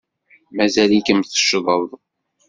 [0.55, 1.89] Mazal-ikem teccḍed.